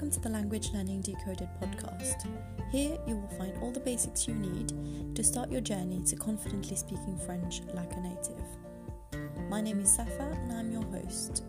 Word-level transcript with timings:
welcome 0.00 0.18
to 0.18 0.20
the 0.20 0.34
Language 0.34 0.70
Learning 0.72 1.02
Decoded 1.02 1.50
podcast. 1.60 2.26
Here 2.72 2.96
you 3.06 3.16
will 3.16 3.28
find 3.36 3.54
all 3.62 3.70
the 3.70 3.80
basics 3.80 4.26
you 4.26 4.32
need 4.32 4.72
to 5.14 5.22
start 5.22 5.50
your 5.50 5.60
journey 5.60 6.00
to 6.06 6.16
confidently 6.16 6.74
speaking 6.74 7.18
French 7.18 7.60
like 7.74 7.92
a 7.92 8.00
native. 8.00 9.50
My 9.50 9.60
name 9.60 9.78
is 9.80 9.92
Safa 9.92 10.22
and 10.22 10.52
I'm 10.54 10.72
your 10.72 10.84
host. 10.84 11.44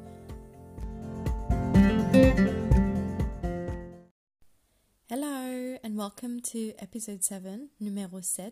Hello 5.08 5.78
and 5.82 5.96
welcome 5.96 6.42
to 6.42 6.74
episode 6.80 7.24
7, 7.24 7.70
numéro 7.82 8.22
7 8.22 8.52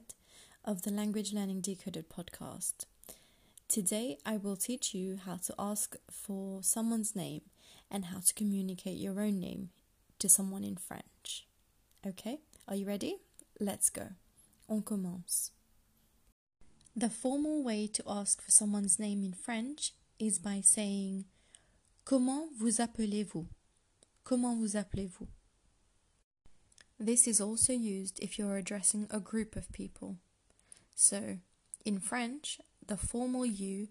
of 0.64 0.84
the 0.84 0.92
Language 0.92 1.34
Learning 1.34 1.60
Decoded 1.60 2.10
podcast. 2.10 2.86
Today 3.68 4.18
I 4.26 4.38
will 4.38 4.56
teach 4.56 4.94
you 4.94 5.18
how 5.26 5.36
to 5.36 5.54
ask 5.60 5.98
for 6.10 6.64
someone's 6.64 7.18
name 7.18 7.42
and 7.92 8.06
how 8.06 8.20
to 8.20 8.34
communicate 8.34 8.98
your 8.98 9.20
own 9.20 9.42
name 9.42 9.72
to 10.20 10.30
someone 10.30 10.64
in 10.64 10.76
French. 10.76 11.48
Okay, 12.06 12.40
are 12.68 12.76
you 12.76 12.86
ready? 12.86 13.18
Let's 13.60 13.90
go. 13.90 14.10
On 14.70 14.82
commence. 14.82 15.52
The 16.96 17.10
formal 17.10 17.64
way 17.64 17.88
to 17.88 18.04
ask 18.08 18.42
for 18.42 18.52
someone's 18.52 19.00
name 19.00 19.24
in 19.24 19.34
French 19.34 19.94
is 20.20 20.40
by 20.40 20.62
saying 20.62 21.26
Comment 22.06 22.50
vous 22.58 22.80
appelez-vous? 22.80 23.46
Comment 24.24 24.58
vous 24.58 24.76
appelez-vous? 24.76 25.28
This 27.00 27.28
is 27.28 27.40
also 27.40 27.72
used 27.72 28.20
if 28.20 28.38
you're 28.38 28.58
addressing 28.58 29.08
a 29.10 29.20
group 29.20 29.56
of 29.56 29.72
people. 29.72 30.18
So, 30.96 31.38
in 31.86 32.00
French, 32.00 32.60
the 32.86 32.98
formal 32.98 33.46
you 33.46 33.88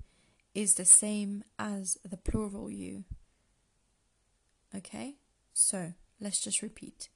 is 0.54 0.74
the 0.74 0.84
same 0.84 1.44
as 1.58 1.96
the 2.04 2.16
plural 2.16 2.70
you. 2.70 3.04
Okay, 4.74 5.14
so 5.54 5.94
let's 6.20 6.40
just 6.40 6.62
repeat. 6.62 7.08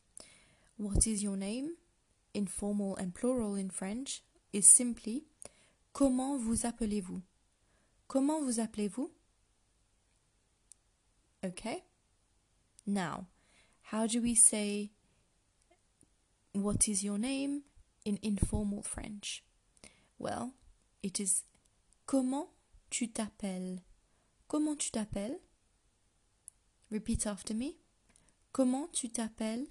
What 0.77 1.07
is 1.07 1.23
your 1.23 1.37
name? 1.37 1.77
Informal 2.35 2.97
and 2.97 3.15
plural 3.15 3.55
in 3.55 3.71
French 3.71 4.23
is 4.53 4.69
simply 4.69 5.25
Comment 5.93 6.39
vous 6.41 6.65
appelez-vous? 6.65 7.23
Comment 8.09 8.41
vous 8.43 8.59
appelez-vous? 8.59 9.11
Okay. 11.45 11.85
Now, 12.87 13.27
how 13.83 14.07
do 14.07 14.23
we 14.23 14.35
say 14.35 14.91
what 16.53 16.89
is 16.89 17.05
your 17.05 17.19
name 17.19 17.63
in 18.05 18.19
informal 18.23 18.83
French? 18.83 19.43
Well, 20.19 20.53
it 21.03 21.21
is 21.21 21.43
Comment 22.07 22.49
tu 22.91 23.09
t'appelles? 23.09 23.81
Comment 24.49 24.79
tu 24.79 24.91
t'appelles? 24.91 25.39
Repeat 26.91 27.27
after 27.27 27.55
me. 27.55 27.82
Comment 28.53 28.93
tu 28.93 29.09
t'appelles? 29.09 29.67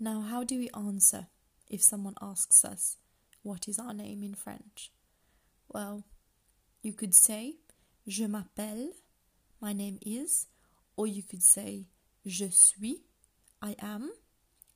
Now, 0.00 0.20
how 0.20 0.42
do 0.42 0.58
we 0.58 0.68
answer 0.74 1.28
if 1.68 1.80
someone 1.80 2.16
asks 2.20 2.64
us 2.64 2.96
what 3.42 3.68
is 3.68 3.78
our 3.78 3.94
name 3.94 4.24
in 4.24 4.34
French? 4.34 4.90
Well, 5.68 6.02
you 6.82 6.92
could 6.92 7.14
say 7.14 7.56
Je 8.08 8.26
m'appelle, 8.26 8.88
my 9.60 9.72
name 9.72 9.98
is, 10.04 10.46
or 10.96 11.06
you 11.06 11.22
could 11.22 11.42
say 11.44 11.86
Je 12.26 12.50
suis, 12.50 13.02
I 13.62 13.76
am, 13.80 14.10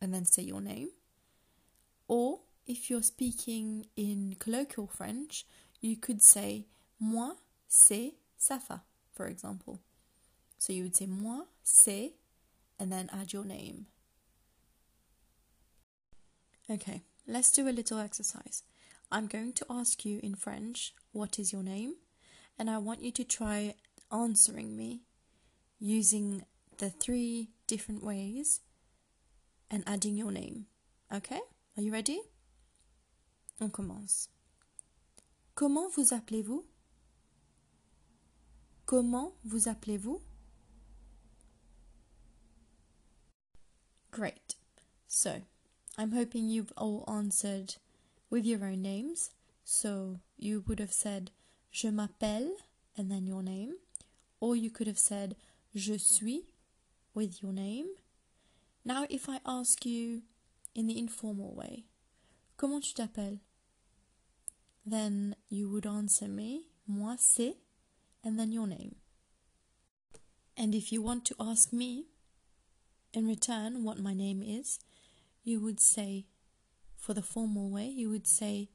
and 0.00 0.14
then 0.14 0.24
say 0.24 0.44
your 0.44 0.60
name. 0.60 0.90
Or 2.06 2.40
if 2.66 2.88
you're 2.88 3.02
speaking 3.02 3.86
in 3.96 4.36
colloquial 4.38 4.86
French, 4.86 5.44
you 5.80 5.96
could 5.96 6.22
say 6.22 6.66
Moi, 7.00 7.32
c'est 7.66 8.14
Safa, 8.36 8.82
for 9.12 9.26
example. 9.26 9.80
So 10.58 10.72
you 10.72 10.84
would 10.84 10.96
say 10.96 11.06
moi, 11.06 11.46
c'est, 11.62 12.12
and 12.84 12.92
then 12.92 13.08
add 13.18 13.32
your 13.32 13.46
name. 13.46 13.86
Okay, 16.70 17.00
let's 17.26 17.50
do 17.50 17.66
a 17.66 17.72
little 17.72 17.98
exercise. 17.98 18.62
I'm 19.10 19.26
going 19.26 19.54
to 19.54 19.64
ask 19.70 20.04
you 20.04 20.20
in 20.22 20.34
French, 20.34 20.92
what 21.12 21.38
is 21.38 21.50
your 21.50 21.62
name? 21.62 21.94
And 22.58 22.68
I 22.68 22.76
want 22.76 23.02
you 23.02 23.10
to 23.12 23.24
try 23.24 23.72
answering 24.12 24.76
me 24.76 25.00
using 25.80 26.44
the 26.76 26.90
three 26.90 27.48
different 27.66 28.04
ways 28.04 28.60
and 29.70 29.82
adding 29.86 30.18
your 30.18 30.30
name. 30.30 30.66
Okay? 31.10 31.40
Are 31.78 31.82
you 31.82 31.90
ready? 31.90 32.20
On 33.62 33.70
commence. 33.70 34.28
Comment 35.54 35.90
vous 35.90 36.12
appelez-vous? 36.12 36.64
Comment 38.84 39.32
vous 39.42 39.68
appelez-vous? 39.68 40.20
Great. 44.14 44.54
So, 45.08 45.42
I'm 45.98 46.12
hoping 46.12 46.48
you've 46.48 46.72
all 46.76 47.04
answered 47.08 47.74
with 48.30 48.44
your 48.44 48.64
own 48.64 48.80
names. 48.80 49.30
So, 49.64 50.20
you 50.38 50.62
would 50.68 50.78
have 50.78 50.92
said 50.92 51.32
Je 51.72 51.90
m'appelle 51.90 52.52
and 52.96 53.10
then 53.10 53.26
your 53.26 53.42
name. 53.42 53.72
Or 54.38 54.54
you 54.54 54.70
could 54.70 54.86
have 54.86 55.00
said 55.00 55.34
Je 55.74 55.98
suis 55.98 56.42
with 57.12 57.42
your 57.42 57.52
name. 57.52 57.88
Now, 58.84 59.04
if 59.10 59.28
I 59.28 59.40
ask 59.44 59.84
you 59.84 60.22
in 60.76 60.86
the 60.86 60.96
informal 60.96 61.52
way, 61.52 61.86
Comment 62.56 62.80
tu 62.80 62.94
t'appelles? 62.94 63.40
Then 64.86 65.34
you 65.48 65.68
would 65.70 65.86
answer 65.86 66.28
me, 66.28 66.68
Moi 66.86 67.16
c'est, 67.18 67.56
and 68.22 68.38
then 68.38 68.52
your 68.52 68.68
name. 68.68 68.94
And 70.56 70.72
if 70.72 70.92
you 70.92 71.02
want 71.02 71.24
to 71.24 71.34
ask 71.40 71.72
me, 71.72 72.10
in 73.14 73.26
return 73.26 73.84
what 73.84 73.98
my 73.98 74.14
name 74.14 74.42
is, 74.42 74.78
you 75.42 75.60
would 75.60 75.80
say, 75.80 76.26
for 76.96 77.14
the 77.14 77.22
formal 77.22 77.70
way, 77.70 77.86
you 77.86 78.10
would 78.10 78.26
say, 78.26 78.68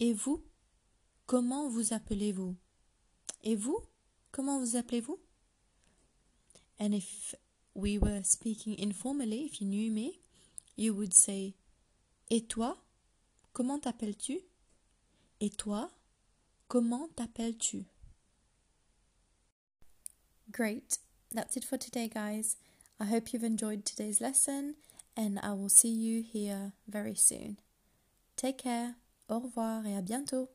Et 0.00 0.12
vous? 0.12 0.42
Comment 1.26 1.68
vous 1.70 1.92
appelez-vous? 1.92 2.56
Et 3.44 3.56
vous? 3.56 3.86
Comment 4.32 4.58
vous 4.58 4.76
appelez-vous? 4.76 5.18
And 6.78 6.94
if 6.94 7.34
we 7.74 7.98
were 7.98 8.22
speaking 8.22 8.78
informally, 8.78 9.44
if 9.44 9.60
you 9.60 9.66
knew 9.66 9.90
me, 9.90 10.20
you 10.76 10.94
would 10.94 11.14
say, 11.14 11.54
Et 12.30 12.48
toi? 12.48 12.76
Comment 13.52 13.80
t'appelles-tu? 13.80 14.38
Et 15.40 15.50
toi? 15.56 15.90
Comment 16.68 17.08
t'appelles-tu? 17.16 17.84
Great. 20.50 20.98
That's 21.32 21.56
it 21.56 21.64
for 21.64 21.76
today, 21.76 22.08
guys. 22.08 22.56
I 23.00 23.06
hope 23.06 23.32
you've 23.32 23.44
enjoyed 23.44 23.86
today's 23.86 24.20
lesson 24.20 24.74
and 25.16 25.40
I 25.42 25.54
will 25.54 25.70
see 25.70 25.88
you 25.88 26.22
here 26.22 26.72
very 26.86 27.14
soon. 27.14 27.58
Take 28.36 28.58
care, 28.58 28.96
au 29.28 29.38
revoir 29.38 29.86
et 29.86 29.96
à 29.96 30.02
bientôt. 30.02 30.48